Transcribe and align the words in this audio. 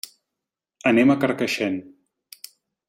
Anem 0.93 1.13
a 1.13 1.19
Carcaixent. 1.25 1.79